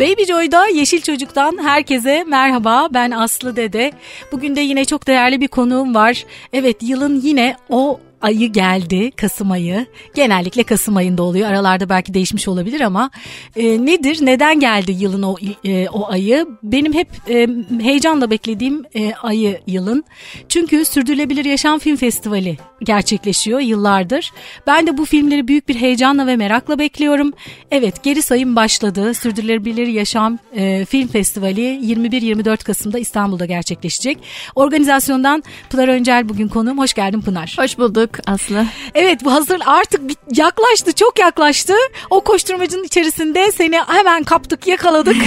[0.00, 2.88] Baby Joy'da Yeşil Çocuk'tan herkese merhaba.
[2.94, 3.92] Ben Aslı Dede.
[4.32, 6.24] Bugün de yine çok değerli bir konuğum var.
[6.52, 9.86] Evet yılın yine o ayı geldi Kasım ayı.
[10.14, 11.48] Genellikle Kasım ayında oluyor.
[11.48, 13.10] Aralarda belki değişmiş olabilir ama
[13.56, 14.18] e, nedir?
[14.20, 16.46] Neden geldi yılın o e, o ayı?
[16.62, 17.48] Benim hep e,
[17.80, 20.04] heyecanla beklediğim e, ayı yılın.
[20.48, 24.32] Çünkü Sürdürülebilir Yaşam Film Festivali gerçekleşiyor yıllardır.
[24.66, 27.32] Ben de bu filmleri büyük bir heyecanla ve merakla bekliyorum.
[27.70, 29.14] Evet geri sayım başladı.
[29.14, 34.18] Sürdürülebilir Yaşam e, Film Festivali 21-24 Kasım'da İstanbul'da gerçekleşecek.
[34.54, 36.78] Organizasyondan Pınar Öncel bugün konuğum.
[36.78, 37.54] Hoş geldin Pınar.
[37.58, 38.66] Hoş bulduk bulduk Aslı.
[38.94, 40.00] Evet bu hazır artık
[40.34, 41.74] yaklaştı çok yaklaştı.
[42.10, 45.16] O koşturmacının içerisinde seni hemen kaptık yakaladık.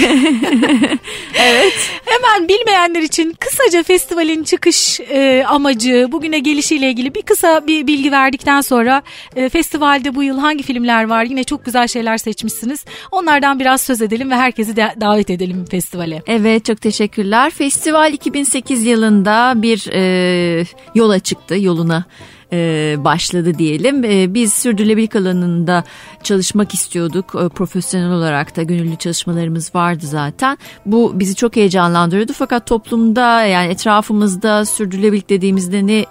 [1.35, 1.73] evet.
[2.05, 8.11] Hemen bilmeyenler için kısaca festivalin çıkış e, amacı bugüne gelişiyle ilgili bir kısa bir bilgi
[8.11, 9.01] verdikten sonra
[9.35, 12.85] e, festivalde bu yıl hangi filmler var yine çok güzel şeyler seçmişsiniz.
[13.11, 16.21] Onlardan biraz söz edelim ve herkesi de davet edelim festivale.
[16.27, 17.49] Evet çok teşekkürler.
[17.49, 22.05] Festival 2008 yılında bir e, yola çıktı yoluna
[22.53, 22.57] e,
[22.97, 24.03] başladı diyelim.
[24.03, 25.83] E, biz sürdürülebilirlik alanında
[26.23, 27.35] çalışmak istiyorduk.
[27.45, 30.57] E, profesyonel olarak da gönüllü çalışmalarımız vardı zaten.
[30.85, 36.05] Bu bizi çok heyecanlandırıyordu fakat toplumda yani etrafımızda sürdürülebilirlik dediğimizde ne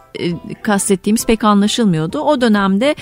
[0.62, 2.18] kastettiğimiz pek anlaşılmıyordu.
[2.18, 2.94] O dönemde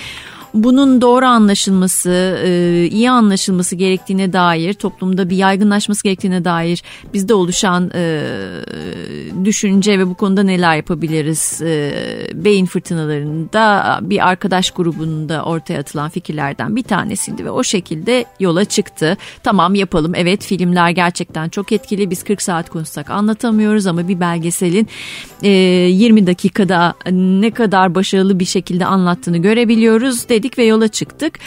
[0.64, 6.82] bunun doğru anlaşılması, e, iyi anlaşılması gerektiğine dair, toplumda bir yaygınlaşması gerektiğine dair
[7.14, 8.22] bizde oluşan e,
[9.44, 11.92] düşünce ve bu konuda neler yapabiliriz e,
[12.34, 19.16] beyin fırtınalarında bir arkadaş grubunda ortaya atılan fikirlerden bir tanesiydi ve o şekilde yola çıktı.
[19.42, 20.12] Tamam yapalım.
[20.14, 22.10] Evet filmler gerçekten çok etkili.
[22.10, 24.88] Biz 40 saat konuşsak anlatamıyoruz ama bir belgeselin
[25.42, 31.38] 20 dakikada ne kadar başarılı bir şekilde anlattığını görebiliyoruz dedik ve yola çıktık.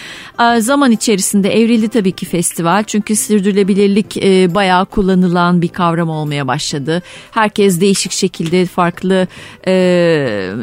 [0.60, 7.02] Zaman içerisinde evrildi tabii ki festival çünkü sürdürülebilirlik e, bayağı kullanılan bir kavram olmaya başladı.
[7.32, 9.28] Herkes değişik şekilde farklı
[9.68, 9.74] e,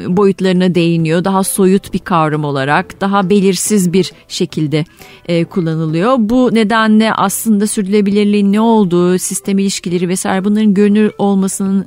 [0.07, 1.25] boyutlarına değiniyor.
[1.25, 4.85] Daha soyut bir kavram olarak daha belirsiz bir şekilde
[5.29, 6.17] e, kullanılıyor.
[6.19, 11.87] Bu nedenle aslında sürdürülebilirliğin ne olduğu, sistem ilişkileri vesaire bunların görünür olmasının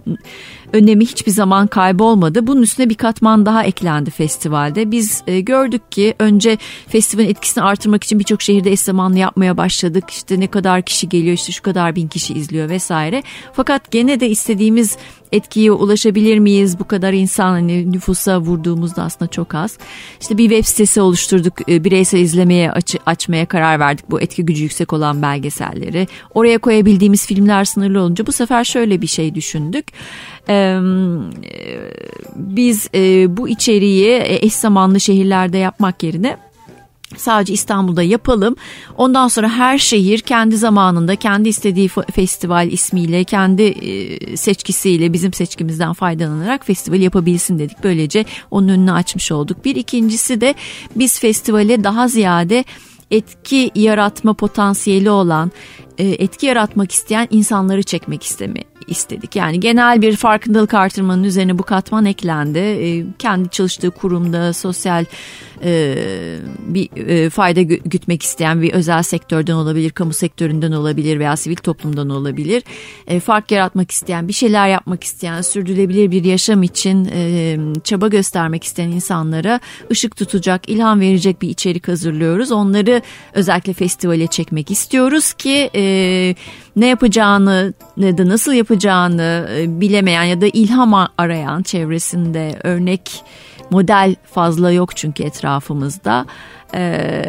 [0.74, 2.48] önemi hiçbir zaman kaybolmadı.
[2.48, 4.92] Bunun üstüne bir katman daha eklendi festivalde.
[4.92, 10.04] Biz gördük ki önce festivalin etkisini artırmak için birçok şehirde eş zamanlı yapmaya başladık.
[10.10, 13.24] İşte ne kadar kişi geliyor, işte şu kadar bin kişi izliyor vesaire.
[13.54, 14.98] Fakat gene de istediğimiz
[15.32, 16.80] etkiye ulaşabilir miyiz?
[16.80, 19.78] Bu kadar insan hani nüfusa vurduğumuzda aslında çok az.
[20.22, 21.70] İşte bir web sitesi oluşturduk.
[21.70, 26.08] E, bireysel izlemeye aç, açmaya karar verdik bu etki gücü yüksek olan belgeselleri.
[26.34, 29.86] Oraya koyabildiğimiz filmler sınırlı olunca bu sefer şöyle bir şey düşündük.
[30.52, 30.80] Ee,
[32.36, 36.38] biz e, bu içeriği eş zamanlı şehirlerde yapmak yerine
[37.18, 38.56] sadece İstanbul'da yapalım.
[38.98, 45.94] Ondan sonra her şehir kendi zamanında kendi istediği festival ismiyle kendi e, seçkisiyle bizim seçkimizden
[45.94, 47.78] faydalanarak festival yapabilsin dedik.
[47.84, 49.66] Böylece onun önünü açmış olduk.
[49.66, 50.56] Bir ikincisi de
[50.96, 52.64] biz festivale daha ziyade
[53.12, 55.52] etki yaratma potansiyeli olan,
[55.91, 59.36] e, etki yaratmak isteyen insanları çekmek istemi istedik.
[59.36, 62.60] Yani genel bir farkındalık artırmanın üzerine bu katman eklendi.
[62.60, 65.06] E, kendi çalıştığı kurumda sosyal
[65.64, 65.96] e,
[66.60, 72.10] bir e, fayda gütmek isteyen bir özel sektörden olabilir, kamu sektöründen olabilir veya sivil toplumdan
[72.10, 72.64] olabilir.
[73.08, 78.64] E, fark yaratmak isteyen, bir şeyler yapmak isteyen, sürdürülebilir bir yaşam için e, çaba göstermek
[78.64, 79.60] isteyen insanlara
[79.92, 82.52] ışık tutacak, ilham verecek bir içerik hazırlıyoruz.
[82.52, 83.02] Onları
[83.34, 85.82] özellikle festivale çekmek istiyoruz ki e,
[86.76, 93.24] ne yapacağını ne de nasıl yapacağını e, bilemeyen ya da ilham arayan çevresinde örnek
[93.70, 96.26] model fazla yok çünkü etrafımızda
[96.76, 97.24] e,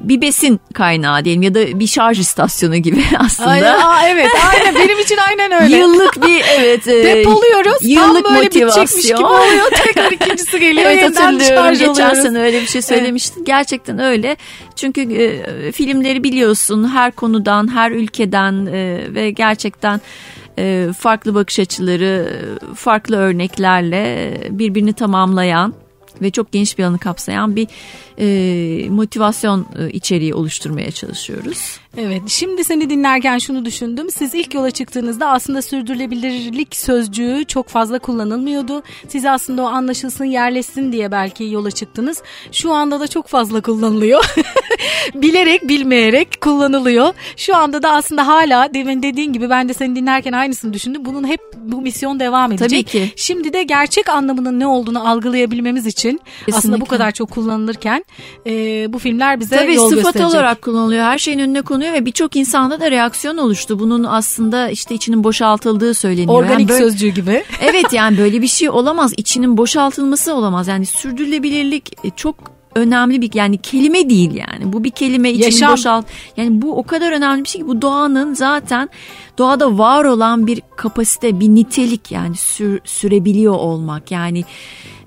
[0.00, 3.48] bir besin kaynağı diyelim ya da bir şarj istasyonu gibi aslında.
[3.50, 5.76] Aynen, aa, evet aynen benim için aynen öyle.
[5.76, 6.88] Yıllık bir evet.
[6.88, 8.84] E, Depoluyoruz yıllık tam böyle motivasyon.
[8.84, 10.90] bitecekmiş gibi oluyor tekrar ikincisi geliyor.
[10.90, 12.18] evet hatırlıyorum geçen oluyoruz.
[12.22, 13.36] sene öyle bir şey söylemiştin.
[13.36, 13.46] Evet.
[13.46, 14.36] Gerçekten öyle
[14.76, 20.00] çünkü e, filmleri biliyorsun her konudan her ülkeden e, ve gerçekten
[20.58, 22.28] e, farklı bakış açıları,
[22.74, 25.74] farklı örneklerle birbirini tamamlayan
[26.22, 27.68] ve çok geniş bir alanı kapsayan bir
[28.18, 31.81] e, motivasyon e, içeriği oluşturmaya çalışıyoruz.
[31.96, 34.10] Evet şimdi seni dinlerken şunu düşündüm.
[34.10, 38.82] Siz ilk yola çıktığınızda aslında sürdürülebilirlik sözcüğü çok fazla kullanılmıyordu.
[39.08, 42.22] Siz aslında o anlaşılsın yerleşsin diye belki yola çıktınız.
[42.52, 44.24] Şu anda da çok fazla kullanılıyor.
[45.14, 47.14] Bilerek bilmeyerek kullanılıyor.
[47.36, 51.04] Şu anda da aslında hala demin dediğin gibi ben de seni dinlerken aynısını düşündüm.
[51.04, 52.70] Bunun hep bu misyon devam edecek.
[52.70, 53.12] Tabii ki.
[53.16, 56.56] Şimdi de gerçek anlamının ne olduğunu algılayabilmemiz için Kesinlikle.
[56.58, 58.04] aslında bu kadar çok kullanılırken
[58.46, 58.52] e,
[58.92, 60.34] bu filmler bize Tabii yol sıfat gösterecek.
[60.34, 61.04] olarak kullanılıyor.
[61.04, 63.78] Her şeyin önüne konuyor ve birçok insanda da reaksiyon oluştu.
[63.78, 66.34] Bunun aslında işte içinin boşaltıldığı söyleniyor.
[66.38, 67.44] Organik Yani böyle- sözcüğü gibi.
[67.60, 69.12] evet yani böyle bir şey olamaz.
[69.16, 70.68] İçinin boşaltılması olamaz.
[70.68, 72.36] Yani sürdürülebilirlik e, çok
[72.74, 74.72] önemli bir yani kelime değil yani.
[74.72, 75.72] Bu bir kelime içini Yaşam.
[75.72, 76.06] boşalt.
[76.36, 78.88] Yani bu o kadar önemli bir şey ki bu doğanın zaten
[79.38, 84.10] doğada var olan bir kapasite, bir nitelik yani sür, sürebiliyor olmak.
[84.10, 84.44] Yani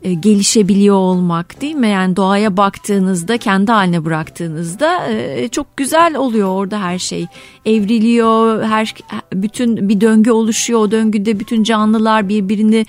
[0.05, 1.87] e, gelişebiliyor olmak değil mi?
[1.87, 7.27] Yani doğaya baktığınızda kendi haline bıraktığınızda e, çok güzel oluyor orada her şey.
[7.65, 8.93] Evriliyor, her
[9.33, 10.79] bütün bir döngü oluşuyor.
[10.79, 12.85] O döngüde bütün canlılar birbirini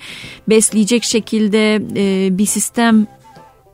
[0.49, 3.07] besleyecek şekilde e, bir sistem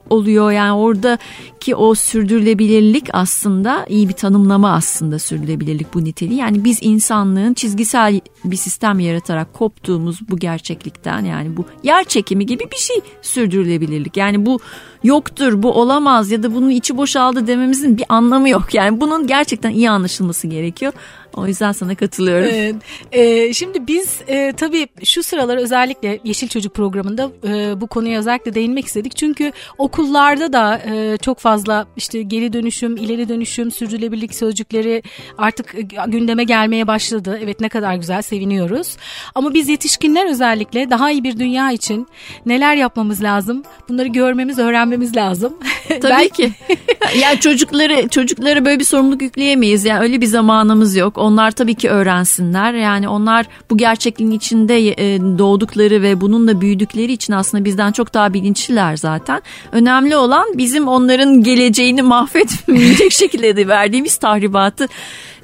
[0.10, 0.52] oluyor.
[0.52, 6.40] Yani oradaki o sürdürülebilirlik aslında iyi bir tanımlama aslında sürdürülebilirlik bu niteliği.
[6.40, 12.64] Yani biz insanlığın çizgisel bir sistem yaratarak koptuğumuz bu gerçeklikten yani bu yer çekimi gibi
[12.72, 14.18] bir şey sürdürülebilirlik.
[14.18, 14.60] Yani bu
[15.04, 18.74] yoktur, bu olamaz ya da bunun içi boşaldı dememizin bir anlamı yok.
[18.74, 20.94] Yani bunun gerçekten iyi anlaşılması gerekiyor.
[21.38, 22.50] O yüzden sana katılıyorum.
[22.54, 22.76] Evet.
[23.12, 28.56] Ee, şimdi biz e, tabii şu sıralar özellikle Yeşil Çocuk programında e, bu konuya özellikle
[28.56, 29.16] değinmek istedik.
[29.16, 35.04] Çünkü okullarda da e, çok fazla işte geri dönüşüm, ileri dönüşüm, sürdürülebilirlik sözcükleri
[35.38, 37.40] artık e, gündeme gelmeye başladı.
[37.44, 38.98] Evet ne kadar güzel seviniyoruz.
[39.36, 42.08] Ama biz yetişkinler özellikle daha iyi bir dünya için
[42.46, 43.64] neler yapmamız lazım?
[43.90, 45.54] Bunları görmemiz, öğrenmemiz lazım.
[45.90, 46.54] Tabii Belki- ki.
[47.22, 49.86] ya çocukları çocuklara böyle bir sorumluluk yükleyemeyiz.
[49.86, 51.18] Yani öyle bir zamanımız yok.
[51.24, 52.74] Onlar tabii ki öğrensinler.
[52.74, 58.34] Yani onlar bu gerçekliğin içinde e, doğdukları ve bununla büyüdükleri için aslında bizden çok daha
[58.34, 59.42] bilinçliler zaten.
[59.72, 64.88] Önemli olan bizim onların geleceğini mahvetmeyecek şekilde de verdiğimiz tahribatı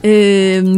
[0.04, 0.10] e,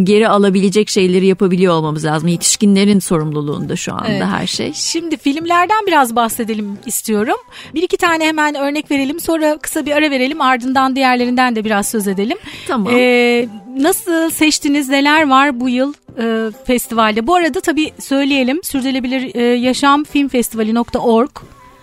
[0.03, 2.27] geri alabilecek şeyleri yapabiliyor olmamız lazım.
[2.27, 4.23] Yetişkinlerin sorumluluğunda şu anda Evet.
[4.23, 4.73] her şey.
[4.73, 7.37] Şimdi filmlerden biraz bahsedelim istiyorum.
[7.73, 11.87] Bir iki tane hemen örnek verelim sonra kısa bir ara verelim ardından diğerlerinden de biraz
[11.87, 12.37] söz edelim.
[12.67, 12.93] Tamam.
[12.95, 13.47] Ee,
[13.77, 17.27] nasıl seçtiniz neler var bu yıl e, festivalde?
[17.27, 21.29] Bu arada tabii söyleyelim sürdürülebilir e, yaşam film festivali.org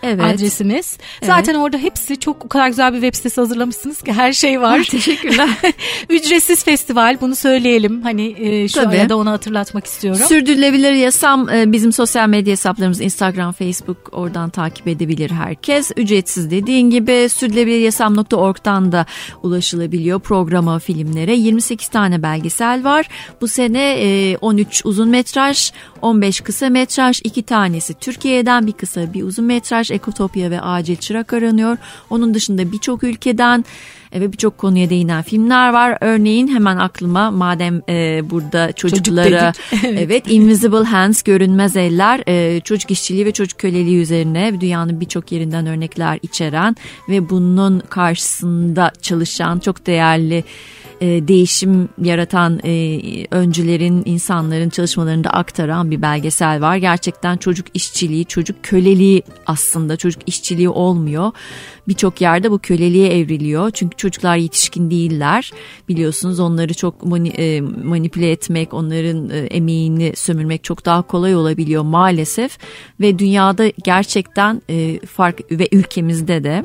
[0.03, 0.25] Evet.
[0.25, 0.99] adresimiz.
[1.23, 4.85] Zaten orada hepsi çok o kadar güzel bir web sitesi hazırlamışsınız ki her şey var.
[4.91, 5.49] Teşekkürler.
[6.09, 8.03] Ücretsiz festival bunu söyleyelim.
[8.03, 9.01] Hani e, şu Tabii.
[9.01, 10.23] arada onu hatırlatmak istiyorum.
[10.29, 15.91] Sürdürülebilir Yasam e, bizim sosyal medya hesaplarımız Instagram, Facebook oradan takip edebilir herkes.
[15.97, 19.07] Ücretsiz dediğin gibi sürdürülebiliryasam.org'dan da
[19.43, 21.37] ulaşılabiliyor programa, filmlere.
[21.37, 23.09] 28 tane belgesel var.
[23.41, 25.73] Bu sene e, 13 uzun metraj,
[26.03, 31.33] 15 kısa metraj, 2 tanesi Türkiye'den bir kısa bir uzun metraj Ekotopya ve Acil Çırak
[31.33, 31.77] aranıyor.
[32.11, 33.65] Onun dışında birçok ülkeden
[34.13, 35.99] e, ve birçok konuya değinen filmler var.
[36.01, 39.85] Örneğin hemen aklıma madem e, burada çocuklara dedik.
[40.01, 40.25] evet.
[40.31, 46.19] Invisible Hands görünmez eller e, çocuk işçiliği ve çocuk köleliği üzerine dünyanın birçok yerinden örnekler
[46.23, 46.77] içeren
[47.09, 50.45] ve bunun karşısında çalışan çok değerli
[51.01, 53.01] e, değişim yaratan e,
[53.31, 56.77] öncülerin, insanların çalışmalarını da aktaran bir belgesel var.
[56.77, 61.33] Gerçekten çocuk işçiliği, çocuk köleliği aslında çocuk işçiliği olmuyor.
[61.89, 63.71] Birçok yerde bu köleliğe evriliyor.
[63.71, 65.53] Çünkü çocuklar yetişkin değiller.
[65.89, 71.83] Biliyorsunuz onları çok mani, e, manipüle etmek, onların e, emeğini sömürmek çok daha kolay olabiliyor
[71.83, 72.59] maalesef.
[73.01, 76.65] Ve dünyada gerçekten e, fark ve ülkemizde de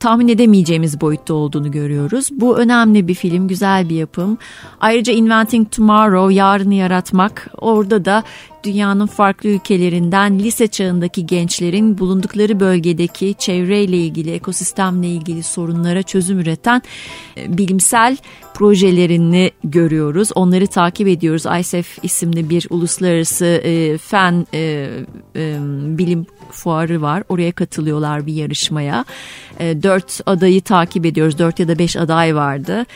[0.00, 2.28] tahmin edemeyeceğimiz boyutta olduğunu görüyoruz.
[2.32, 4.38] Bu önemli bir film, güzel bir yapım.
[4.80, 8.22] Ayrıca Inventing Tomorrow, Yarını Yaratmak, orada da
[8.66, 16.82] dünyanın farklı ülkelerinden lise çağındaki gençlerin bulundukları bölgedeki çevreyle ilgili, ekosistemle ilgili sorunlara çözüm üreten
[17.36, 18.16] e, bilimsel
[18.54, 20.28] projelerini görüyoruz.
[20.34, 21.42] Onları takip ediyoruz.
[21.60, 24.90] ISEF isimli bir uluslararası e, fen e,
[25.36, 25.56] e,
[25.98, 27.22] bilim fuarı var.
[27.28, 29.04] Oraya katılıyorlar bir yarışmaya.
[29.60, 31.38] E, dört adayı takip ediyoruz.
[31.38, 32.86] Dört ya da beş aday vardı.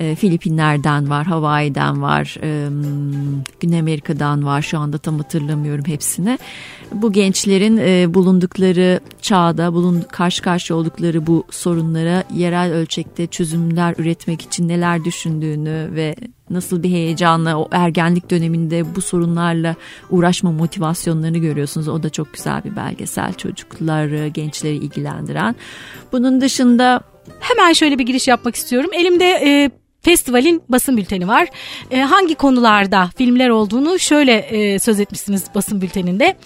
[0.00, 2.68] E, Filipinler'den var, Hawaii'den var, e,
[3.60, 4.62] Güney Amerika'dan var.
[4.62, 6.38] Şu anda tam hatırlamıyorum hepsini.
[6.92, 14.42] Bu gençlerin e, bulundukları çağda, bulun, karşı karşıya oldukları bu sorunlara yerel ölçekte çözümler üretmek
[14.42, 16.14] için neler düşündüğünü ve
[16.50, 19.76] nasıl bir heyecanla o ergenlik döneminde bu sorunlarla
[20.10, 21.88] uğraşma motivasyonlarını görüyorsunuz.
[21.88, 25.56] O da çok güzel bir belgesel çocukları, gençleri ilgilendiren.
[26.12, 27.00] Bunun dışında
[27.40, 28.90] Hemen şöyle bir giriş yapmak istiyorum.
[28.92, 29.70] Elimde e,
[30.02, 31.48] festivalin basın bülteni var.
[31.90, 36.36] E, hangi konularda filmler olduğunu şöyle e, söz etmişsiniz basın bülteninde.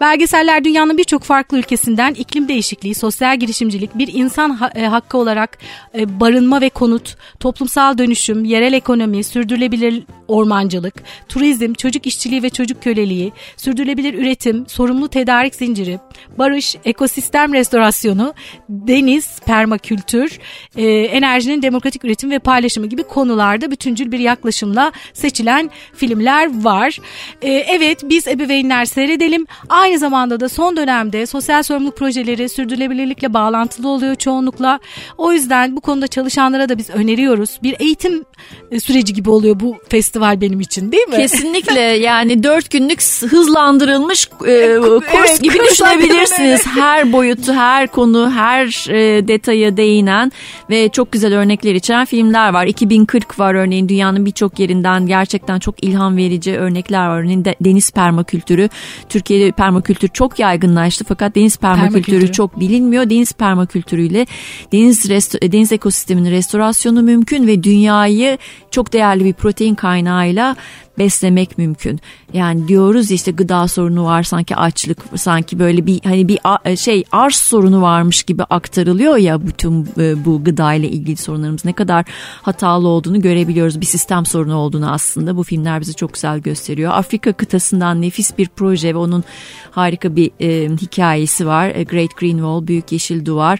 [0.00, 5.58] Belgeseller dünyanın birçok farklı ülkesinden iklim değişikliği, sosyal girişimcilik, bir insan ha, e, hakkı olarak
[5.98, 10.94] e, barınma ve konut, toplumsal dönüşüm, yerel ekonomi, sürdürülebilir ormancılık,
[11.28, 15.98] turizm, çocuk işçiliği ve çocuk köleliği, sürdürülebilir üretim, sorumlu tedarik zinciri,
[16.38, 18.34] barış, ekosistem restorasyonu,
[18.68, 20.38] deniz, permakültür,
[20.76, 26.98] e, enerjinin demokratik üretim ve paylaşımı gibi konularda bütüncül bir yaklaşımla seçilen filmler var.
[27.42, 29.46] E, evet biz ebeveynler seyredelim.
[29.68, 34.80] Aynı zamanda da son dönemde sosyal sorumluluk projeleri sürdürülebilirlikle bağlantılı oluyor çoğunlukla.
[35.18, 37.58] O yüzden bu konuda çalışanlara da biz öneriyoruz.
[37.62, 38.24] Bir eğitim
[38.70, 41.16] e, süreci gibi oluyor bu festival benim için değil mi?
[41.16, 44.78] Kesinlikle yani dört günlük hızlandırılmış e,
[45.12, 46.66] kurs evet, gibi düşünebilirsiniz.
[46.66, 50.32] Her boyutu, her konu, her e, detaya değinen
[50.70, 52.66] ve çok güzel örnekler içeren filmler var.
[52.94, 57.20] 2040 var örneğin dünyanın birçok yerinden gerçekten çok ilham verici örnekler var.
[57.20, 58.68] Örneğin de, deniz permakültürü.
[59.08, 62.32] Türkiye'de permakültür çok yaygınlaştı fakat deniz permakültürü, permakültürü.
[62.32, 63.10] çok bilinmiyor.
[63.10, 64.26] Deniz permakültürüyle
[64.72, 65.04] deniz
[65.52, 68.38] deniz ekosisteminin restorasyonu mümkün ve dünyayı
[68.70, 70.56] çok değerli bir protein kaynağıyla
[70.98, 72.00] beslemek mümkün.
[72.32, 76.38] Yani diyoruz işte gıda sorunu var sanki açlık sanki böyle bir hani bir
[76.76, 81.72] şey arz sorunu varmış gibi aktarılıyor ya bütün e, bu gıda ile ilgili sorunlarımız ne
[81.72, 82.04] kadar
[82.42, 83.80] hatalı olduğunu görebiliyoruz.
[83.80, 86.92] Bir sistem sorunu olduğunu aslında bu filmler bize çok güzel gösteriyor.
[86.94, 89.24] Afrika kıtasından nefis bir proje ve onun
[89.70, 91.70] harika bir e, hikayesi var.
[91.70, 93.58] Great Green Wall, Büyük Yeşil Duvar.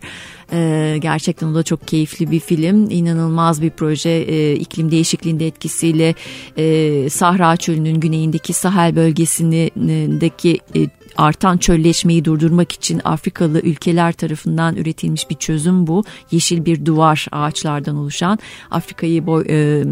[0.98, 2.90] Gerçekten o da çok keyifli bir film.
[2.90, 4.10] İnanılmaz bir proje.
[4.10, 6.14] Ee, iklim değişikliğinde etkisiyle
[6.56, 10.80] e, Sahra Çölü'nün güneyindeki Sahel bölgesindeki e,
[11.16, 16.04] artan çölleşmeyi durdurmak için Afrikalı ülkeler tarafından üretilmiş bir çözüm bu.
[16.30, 18.38] Yeşil bir duvar ağaçlardan oluşan
[18.70, 19.84] Afrika'yı boy, e,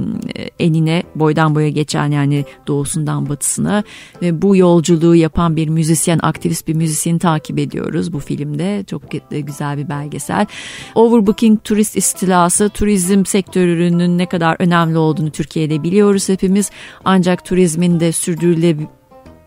[0.59, 3.85] enine boydan boya geçen yani doğusundan batısına
[4.23, 8.85] ve bu yolculuğu yapan bir müzisyen, aktivist bir müzisyeni takip ediyoruz bu filmde.
[8.87, 10.47] Çok güzel bir belgesel.
[10.95, 16.71] Overbooking turist istilası, turizm sektörünün ne kadar önemli olduğunu Türkiye'de biliyoruz hepimiz.
[17.05, 19.02] Ancak turizmin de sürdürülebilir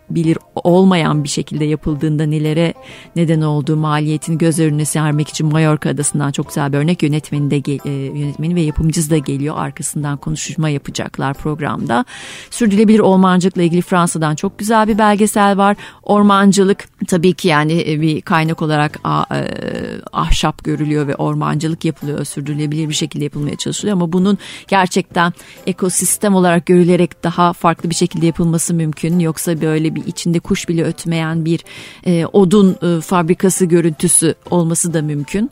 [0.09, 2.73] bilir olmayan bir şekilde yapıldığında nelere
[3.15, 7.71] neden olduğu maliyetini göz önüne sermek için Mallorca adasından çok güzel bir örnek yönetmeni de
[7.85, 12.05] e, yönetmeni ve yapımcısı da geliyor arkasından konuşma yapacaklar programda.
[12.51, 15.77] Sürdürülebilir ormancılıkla ilgili Fransa'dan çok güzel bir belgesel var.
[16.03, 19.39] Ormancılık tabii ki yani e, bir kaynak olarak e,
[20.13, 25.33] ahşap görülüyor ve ormancılık yapılıyor sürdürülebilir bir şekilde yapılmaya çalışılıyor ama bunun gerçekten
[25.67, 30.83] ekosistem olarak görülerek daha farklı bir şekilde yapılması mümkün yoksa böyle bir içinde kuş bile
[30.83, 31.59] ötmeyen bir
[32.05, 35.51] e, odun e, fabrikası görüntüsü olması da mümkün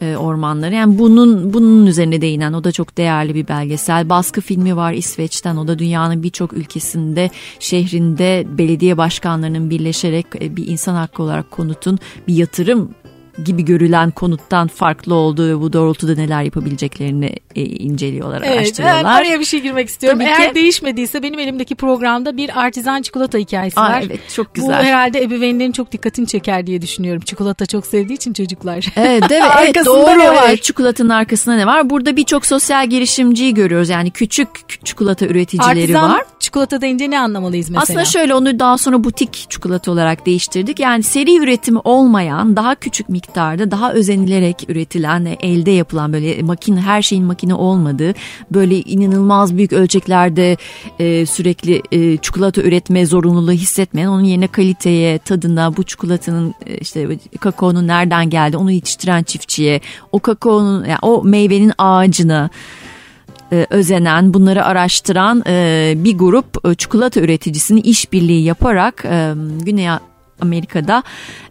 [0.00, 0.74] e, ormanları.
[0.74, 4.08] Yani bunun bunun üzerine değinen o da çok değerli bir belgesel.
[4.08, 5.56] Baskı filmi var İsveç'ten.
[5.56, 11.98] O da dünyanın birçok ülkesinde, şehrinde belediye başkanlarının birleşerek e, bir insan hakkı olarak konutun
[12.28, 12.90] bir yatırım
[13.44, 18.96] gibi görülen konuttan farklı olduğu ve bu doğrultuda neler yapabileceklerini e, inceliyorlar, evet, araştırıyorlar.
[18.96, 20.18] Evet, araya bir şey girmek istiyorum.
[20.18, 24.02] Tabii Eğer ki, değişmediyse benim elimdeki programda bir artizan çikolata hikayesi Aa, var.
[24.06, 24.68] Evet, çok güzel.
[24.68, 27.22] Bu herhalde ebeveynlerin çok dikkatini çeker diye düşünüyorum.
[27.24, 28.86] Çikolata çok sevdiği için çocuklar.
[29.08, 29.48] Evet, değil mi?
[29.62, 30.18] evet, doğru.
[30.18, 30.56] Ne var?
[30.56, 31.90] Çikolatanın arkasında ne var?
[31.90, 33.88] Burada birçok sosyal girişimciyi görüyoruz.
[33.88, 34.48] Yani küçük
[34.84, 36.22] çikolata üreticileri artizan, var.
[36.38, 37.82] çikolata deyince ne anlamalıyız mesela?
[37.82, 40.80] Aslında şöyle onu daha sonra butik çikolata olarak değiştirdik.
[40.80, 47.02] Yani seri üretimi olmayan daha küçük miktarda daha özenilerek üretilen elde yapılan böyle makine her
[47.02, 48.14] şeyin makine olmadığı
[48.50, 50.56] böyle inanılmaz büyük ölçeklerde
[50.98, 57.08] e, sürekli e, çikolata üretme zorunluluğu hissetmeyen onun yerine kaliteye tadına bu çikolatanın e, işte
[57.40, 59.80] kakaonun nereden geldi onu yetiştiren çiftçiye
[60.12, 62.50] o kakaonun yani o meyvenin ağacına
[63.52, 69.88] e, özenen, bunları araştıran e, bir grup e, çikolata üreticisini işbirliği yaparak e, Güney
[70.40, 71.02] Amerika'da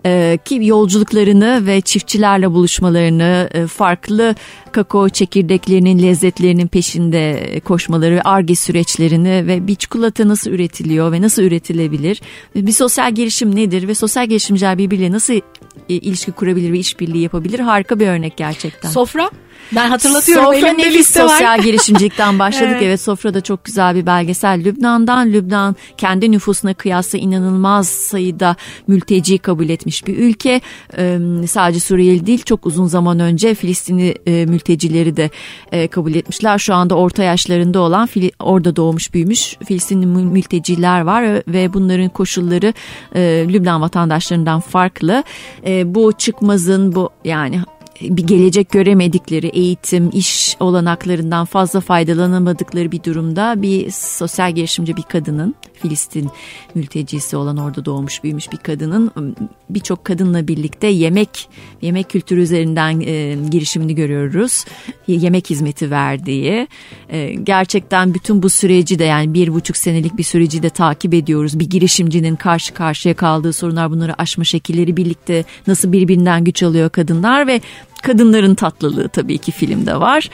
[0.05, 4.35] e, ki yolculuklarını ve çiftçilerle buluşmalarını e, farklı
[4.71, 12.21] kakao çekirdeklerinin lezzetlerinin peşinde koşmaları arge süreçlerini ve bir çikolata nasıl üretiliyor ve nasıl üretilebilir?
[12.55, 15.41] Bir sosyal girişim nedir ve sosyal girişimciler birbiriyle nasıl e,
[15.89, 17.59] ilişki kurabilir ve işbirliği yapabilir?
[17.59, 18.89] Harika bir örnek gerçekten.
[18.89, 19.29] Sofra
[19.75, 21.27] ben hatırlatıyorum Sofra elimde liste var.
[21.27, 22.67] sosyal girişimcilikten başladık.
[22.71, 22.83] evet.
[22.83, 24.63] evet Sofra'da çok güzel bir belgesel.
[24.63, 28.55] Lübnan'dan Lübnan kendi nüfusuna kıyasla inanılmaz sayıda
[28.87, 30.61] mülteci kabul etmiş bir ülke.
[30.97, 35.29] Ee, sadece Suriyeli değil çok uzun zaman önce Filistinli e, mültecileri de
[35.71, 36.57] e, kabul etmişler.
[36.57, 38.09] Şu anda orta yaşlarında olan
[38.39, 42.73] orada doğmuş büyümüş Filistinli mülteciler var ve bunların koşulları
[43.15, 45.23] e, Lübnan vatandaşlarından farklı.
[45.65, 47.61] E, bu çıkmazın bu yani
[48.01, 55.55] bir gelecek göremedikleri eğitim, iş olanaklarından fazla faydalanamadıkları bir durumda bir sosyal girişimci bir kadının
[55.81, 56.29] Filistin
[56.75, 59.35] mültecisi olan orada doğmuş büyümüş bir kadının
[59.69, 61.49] birçok kadınla birlikte yemek
[61.81, 64.65] yemek kültürü üzerinden e, girişimini görüyoruz.
[65.07, 66.67] Yemek hizmeti verdiği.
[67.09, 71.59] E, gerçekten bütün bu süreci de yani bir buçuk senelik bir süreci de takip ediyoruz.
[71.59, 77.47] Bir girişimcinin karşı karşıya kaldığı sorunlar bunları aşma şekilleri birlikte nasıl birbirinden güç alıyor kadınlar
[77.47, 77.61] ve
[78.01, 80.29] kadınların tatlılığı tabii ki filmde var.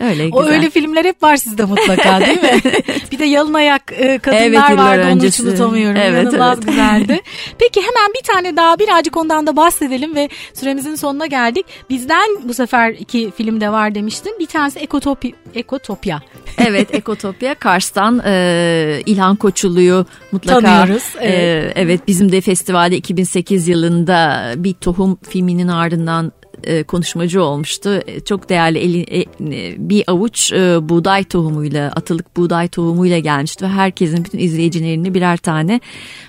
[0.00, 0.32] Öyle güzel.
[0.32, 2.60] O öyle filmler hep var sizde mutlaka değil mi?
[3.12, 5.42] bir de yalın ayak e, kadınlar Evet, vardı öncesi.
[5.42, 5.96] onu hiç unutamıyorum.
[5.96, 6.68] Evet, İnanılmaz evet.
[6.68, 7.20] güzeldi.
[7.58, 11.66] Peki hemen bir tane daha birazcık ondan da bahsedelim ve süremizin sonuna geldik.
[11.90, 14.36] Bizden bu sefer iki filmde var demiştin.
[14.38, 15.32] Bir tanesi Ekotopya.
[15.54, 16.22] Ekotopya.
[16.58, 21.34] evet Ekotopya Kars'tan e, İlhan Koçulu'yu mutlaka Tanıyoruz, evet.
[21.34, 26.32] e, evet bizim de festivalde 2008 yılında bir tohum filminin ardından
[26.64, 28.02] e, konuşmacı olmuştu.
[28.06, 34.24] E, Çok değerli eli, e, bir avuç buğday tohumuyla, atılık buğday tohumuyla gelmişti ve herkesin
[34.24, 35.80] bütün izleyicilerini birer tane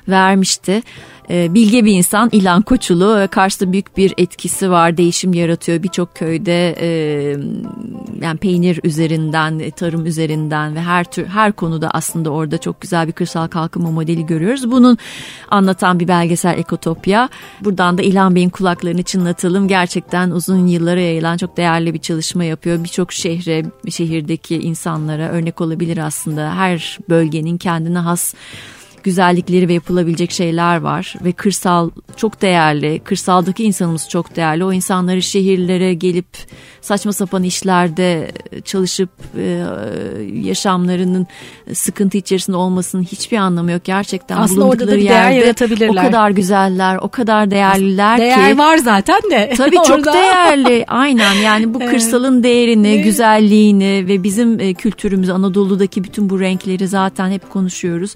[0.08, 0.82] vermişti.
[1.30, 3.20] E, Bilge bir insan İlhan Koçulu.
[3.20, 4.98] E, Kars'ta büyük bir etkisi var.
[4.98, 5.84] Değişim yaratıyor.
[5.84, 6.90] Birçok köyde e,
[8.22, 13.08] yani peynir üzerinden, e, tarım üzerinden ve her tür her konuda aslında orada çok güzel
[13.08, 14.72] bir kırsal kalkınma modeli görüyoruz.
[14.72, 14.98] Bunun
[15.50, 17.30] anlatan bir belgesel Ekotopya.
[17.62, 19.68] Buradan da İlhan Bey'in kulaklarını çınlatalım.
[19.68, 22.84] Gerçekten uzun yıllara yayılan çok değerli bir çalışma yapıyor.
[22.84, 26.56] Birçok şehre, şehirdeki insanlara örnek olabilir aslında.
[26.56, 28.34] Her bölgenin kendine has
[29.04, 33.00] güzellikleri ve yapılabilecek şeyler var ve kırsal çok değerli.
[33.00, 34.66] Kırsaldaki insanımız çok değerli.
[34.66, 36.28] O insanları şehirlere gelip
[36.82, 38.32] saçma sapan işlerde
[38.66, 39.64] çalışıp e,
[40.34, 41.28] yaşamlarının
[41.74, 43.84] sıkıntı içerisinde olmasının hiçbir anlamı yok.
[43.84, 46.04] Gerçekten Aslında orada da bulundukları bir değer yerde yaratabilirler.
[46.04, 48.22] O kadar güzeller, o kadar değerliler ki.
[48.22, 49.54] Değer var zaten de.
[49.58, 50.14] Tabii çok Orada.
[50.14, 50.86] değerli.
[50.88, 57.32] Aynen yani bu kırsalın değerini, güzelliğini ve bizim e, kültürümüzü Anadolu'daki bütün bu renkleri zaten
[57.32, 58.16] hep konuşuyoruz.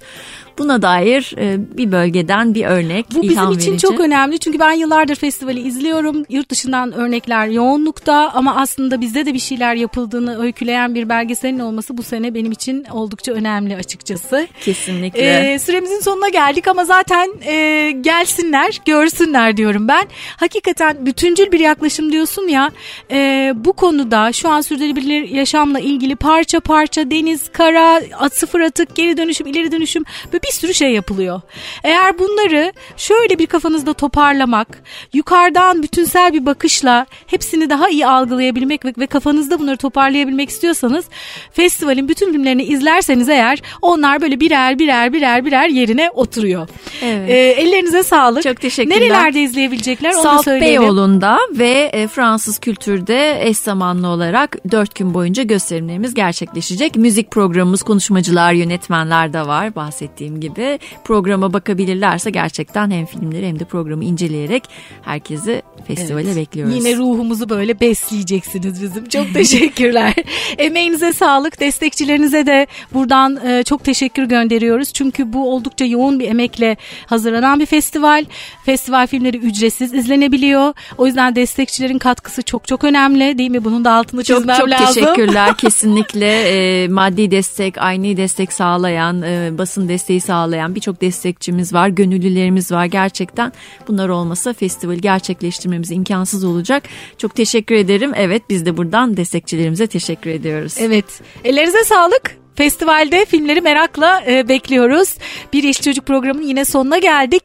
[0.58, 3.78] Buna dair e, bir bölgeden bir örnek Bu bizim için verici.
[3.78, 6.24] çok önemli çünkü ben yıllardır festivali izliyorum.
[6.28, 11.98] Yurt dışından örnekler yoğunlukta ama aslında bizde de bir şeyler yapıldığını öyküleyen bir belgeselin olması
[11.98, 14.46] bu sene benim için oldukça önemli açıkçası.
[14.60, 15.52] Kesinlikle.
[15.52, 20.04] Ee, süremizin sonuna geldik ama zaten e, gelsinler, görsünler diyorum ben.
[20.36, 22.70] Hakikaten bütüncül bir yaklaşım diyorsun ya.
[23.10, 29.16] e, bu konuda şu an sürdürülebilir yaşamla ilgili parça parça deniz, kara, sıfır atık, geri
[29.16, 30.04] dönüşüm, ileri dönüşüm
[30.46, 31.40] bir sürü şey yapılıyor.
[31.84, 38.92] Eğer bunları şöyle bir kafanızda toparlamak, yukarıdan bütünsel bir bakışla hepsini daha iyi algılayabilmek ve,
[38.98, 41.04] ve kafanızda bunları toparlayabilmek istiyorsanız
[41.52, 46.68] festivalin bütün filmlerini izlerseniz eğer onlar böyle birer birer birer birer yerine oturuyor.
[47.02, 47.30] Evet.
[47.30, 48.42] Ee, ellerinize sağlık.
[48.42, 49.00] Çok teşekkürler.
[49.00, 50.82] Nerelerde izleyebilecekler onu da Salt söyleyelim.
[50.82, 56.96] Beyoğlu'nda ve e, Fransız kültürde eş zamanlı olarak dört gün boyunca gösterimlerimiz gerçekleşecek.
[56.96, 60.78] Müzik programımız, konuşmacılar, yönetmenler de var bahsettiğim gibi.
[61.04, 64.62] Programa bakabilirlerse gerçekten hem filmleri hem de programı inceleyerek
[65.02, 66.36] herkesi festivale Evet.
[66.36, 66.74] bekliyoruz.
[66.74, 69.08] Yine ruhumuzu böyle besleyeceksiniz bizim.
[69.08, 70.14] Çok teşekkürler.
[70.58, 71.60] Emeğinize sağlık.
[71.60, 74.92] Destekçilerinize de buradan e, çok teşekkür gönderiyoruz.
[74.92, 78.24] Çünkü bu oldukça yoğun bir emekle hazırlanan bir festival.
[78.64, 80.72] Festival filmleri ücretsiz izlenebiliyor.
[80.98, 83.64] O yüzden destekçilerin katkısı çok çok önemli değil mi?
[83.64, 84.86] Bunun da altını Çok çizmem çok lazım.
[84.94, 85.56] teşekkürler.
[85.58, 92.72] Kesinlikle e, maddi destek, aynı destek sağlayan, e, basın desteği sağlayan birçok destekçimiz var, gönüllülerimiz
[92.72, 92.84] var.
[92.84, 93.52] Gerçekten
[93.88, 96.82] bunlar olmasa festivali gerçekleştirmemiz imkansız olacak.
[97.18, 98.12] Çok teşekkür ederim.
[98.16, 100.74] Evet biz de buradan destekçilerimize teşekkür ediyoruz.
[100.78, 101.20] Evet.
[101.44, 102.44] Ellerinize sağlık.
[102.54, 105.14] Festivalde filmleri merakla e, bekliyoruz.
[105.52, 107.42] Bir Yeşil Çocuk programının yine sonuna geldik.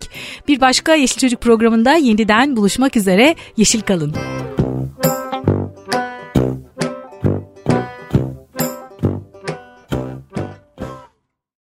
[0.47, 3.35] Bir başka Yeşil Çocuk programında yeniden buluşmak üzere.
[3.57, 4.15] Yeşil kalın.